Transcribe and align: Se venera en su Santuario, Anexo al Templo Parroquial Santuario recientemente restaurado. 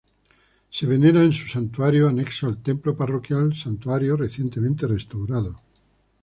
Se 0.71 0.87
venera 0.87 1.21
en 1.21 1.31
su 1.31 1.47
Santuario, 1.47 2.09
Anexo 2.09 2.47
al 2.47 2.63
Templo 2.63 2.97
Parroquial 2.97 3.53
Santuario 3.55 4.15
recientemente 4.17 4.87
restaurado. 4.87 5.61